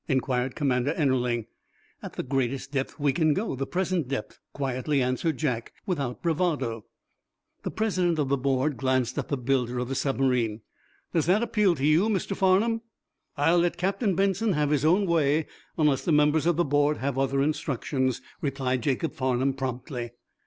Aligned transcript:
inquired 0.07 0.55
Commander 0.55 0.93
Ennerling. 0.93 1.45
"At 2.01 2.13
the 2.13 2.23
greatest 2.23 2.71
depth 2.71 2.99
we 2.99 3.13
can 3.13 3.35
go, 3.35 3.55
the 3.55 3.67
present 3.67 4.07
depth," 4.07 4.39
quietly 4.51 4.99
answered 4.99 5.37
Jack, 5.37 5.73
without 5.85 6.23
bravado. 6.23 6.85
The 7.61 7.69
president 7.69 8.17
of 8.17 8.27
the 8.27 8.35
board 8.35 8.77
glanced 8.77 9.19
at 9.19 9.27
the 9.27 9.37
builder 9.37 9.77
of 9.77 9.89
the 9.89 9.93
submarine. 9.93 10.61
"Does 11.13 11.27
that 11.27 11.43
appeal 11.43 11.75
to 11.75 11.85
you, 11.85 12.09
Mr. 12.09 12.35
Farnum?" 12.35 12.81
"I'll 13.37 13.59
let 13.59 13.77
Captain 13.77 14.15
Benson 14.15 14.53
have 14.53 14.71
his 14.71 14.83
own 14.85 15.05
way, 15.05 15.45
unless 15.77 16.03
the 16.03 16.11
members 16.11 16.47
of 16.47 16.55
the 16.55 16.65
board 16.65 16.97
have 16.97 17.19
other 17.19 17.43
instructions," 17.43 18.23
replied 18.41 18.81
Jacob 18.81 19.13
Farnum, 19.13 19.53
promptly. 19.53 20.13